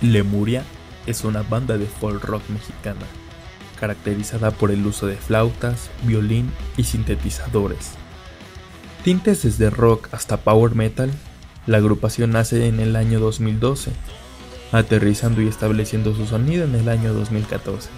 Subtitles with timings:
[0.00, 0.62] Lemuria
[1.06, 3.06] es una banda de folk rock mexicana,
[3.80, 7.92] caracterizada por el uso de flautas, violín y sintetizadores.
[9.02, 11.10] Tintes desde rock hasta power metal,
[11.66, 13.90] la agrupación nace en el año 2012,
[14.70, 17.90] aterrizando y estableciendo su sonido en el año 2014,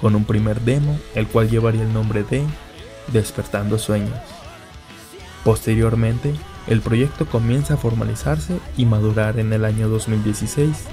[0.00, 2.44] con un primer demo, el cual llevaría el nombre de
[3.12, 4.18] Despertando Sueños.
[5.44, 6.34] Posteriormente,
[6.66, 10.84] el proyecto comienza a formalizarse y madurar en el año 2016,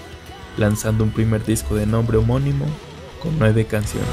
[0.58, 2.66] lanzando un primer disco de nombre homónimo
[3.22, 4.10] con nueve canciones.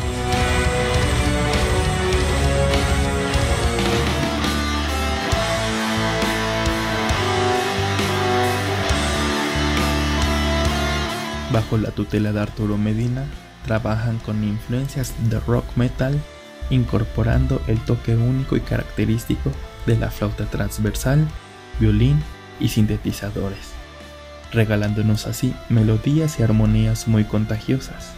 [11.52, 13.27] Bajo la tutela de Arturo Medina,
[13.66, 16.19] trabajan con influencias de rock metal,
[16.70, 19.50] incorporando el toque único y característico
[19.84, 21.28] de la flauta transversal,
[21.78, 22.22] violín
[22.58, 23.72] y sintetizadores,
[24.53, 28.12] regalándonos así melodías y armonías muy contagiosas,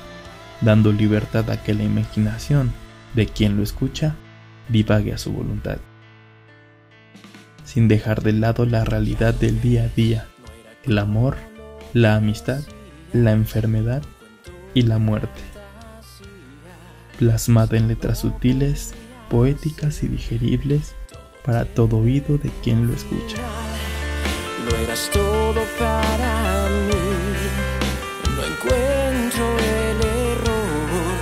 [0.60, 2.72] dando libertad a que la imaginación
[3.14, 4.16] de quien lo escucha
[4.68, 5.78] divague a su voluntad,
[7.64, 10.26] sin dejar de lado la realidad del día a día,
[10.84, 11.36] el amor,
[11.92, 12.62] la amistad,
[13.12, 14.02] la enfermedad
[14.74, 15.40] y la muerte,
[17.18, 18.94] plasmada en letras sutiles,
[19.30, 20.94] poéticas y digeribles
[21.44, 23.36] para todo oído de quien lo escucha.
[24.64, 27.04] Lo eras todo para mí.
[28.36, 31.16] No encuentro el error.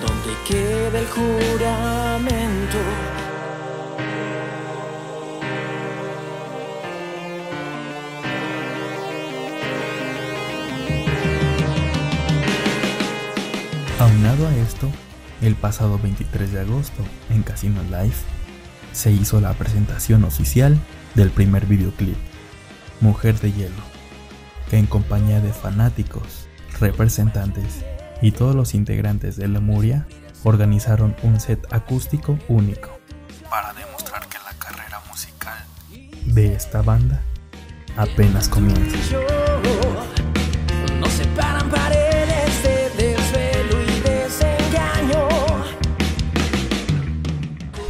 [0.00, 2.78] Donde queda el juramento?
[14.00, 14.90] Aunado a esto,
[15.42, 18.14] el pasado 23 de agosto, en Casino Live,
[18.92, 20.78] se hizo la presentación oficial
[21.14, 22.16] del primer videoclip,
[23.00, 23.82] Mujer de Hielo,
[24.68, 26.46] que en compañía de fanáticos,
[26.78, 27.82] representantes
[28.20, 30.06] y todos los integrantes de Lemuria
[30.44, 32.90] organizaron un set acústico único
[33.48, 35.64] para demostrar que la carrera musical
[36.26, 37.22] de esta banda
[37.96, 38.98] apenas comienza.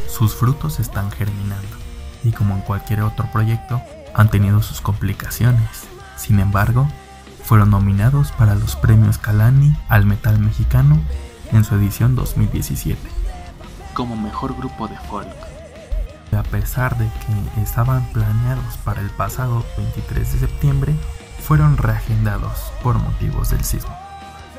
[0.08, 1.76] Sus frutos están germinando
[2.22, 3.80] y como en cualquier otro proyecto
[4.14, 5.88] han tenido sus complicaciones.
[6.16, 6.88] Sin embargo,
[7.44, 11.00] fueron nominados para los premios Calani al metal mexicano
[11.52, 13.20] en su edición 2017
[13.94, 15.28] como mejor grupo de folk.
[16.36, 20.94] A pesar de que estaban planeados para el pasado 23 de septiembre,
[21.40, 23.94] fueron reagendados por motivos del sismo.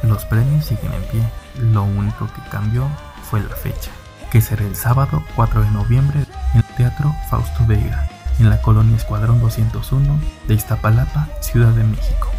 [0.04, 1.24] Los premios siguen en pie,
[1.72, 2.88] lo único que cambió
[3.30, 3.90] fue la fecha,
[4.32, 8.98] que será el sábado 4 de noviembre en el Teatro Fausto Vega, en la colonia
[8.98, 12.32] Escuadrón 201 de Iztapalapa, Ciudad de México.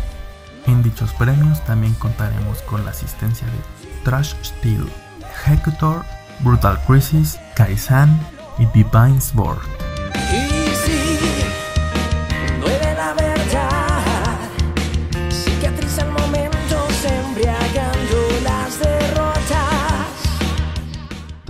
[0.66, 4.88] En dichos premios también contaremos con la asistencia de Trash Steel,
[5.30, 6.04] Executor,
[6.41, 8.19] Brutal Crisis, Kaisan
[8.58, 9.81] y Divine Sword.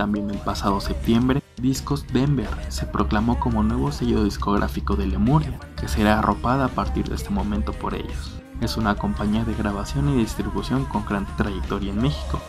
[0.03, 5.87] También el pasado septiembre, Discos Denver se proclamó como nuevo sello discográfico de Lemuria, que
[5.87, 8.33] será arropada a partir de este momento por ellos.
[8.59, 12.41] Es una compañía de grabación y distribución con gran trayectoria en México,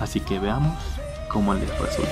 [0.00, 0.76] así que veamos
[1.28, 2.10] cómo les resulta.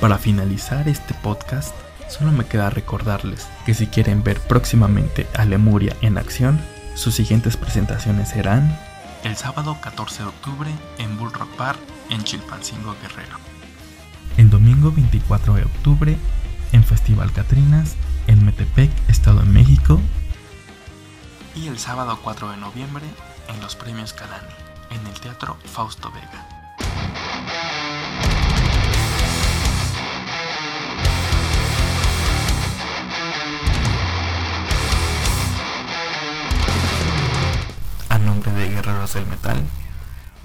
[0.00, 1.74] Para finalizar este podcast,
[2.12, 6.60] solo me queda recordarles que si quieren ver próximamente a Lemuria en acción,
[6.94, 8.78] sus siguientes presentaciones serán
[9.24, 11.76] el sábado 14 de octubre en Bull Rock Bar
[12.10, 13.38] en Chilpancingo Guerrero,
[14.36, 16.16] el domingo 24 de octubre
[16.72, 17.96] en Festival Catrinas
[18.26, 20.00] en Metepec, Estado de México,
[21.54, 23.04] y el sábado 4 de noviembre
[23.48, 24.52] en los Premios Calani
[24.90, 26.41] en el Teatro Fausto Vega.
[39.02, 39.60] Guerreros Metal,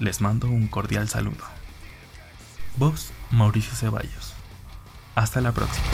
[0.00, 1.44] les mando un cordial saludo.
[2.76, 4.34] Voz Mauricio Ceballos.
[5.14, 5.86] Hasta la próxima.